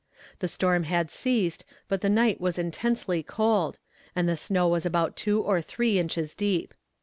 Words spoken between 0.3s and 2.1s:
The storm had ceased, but the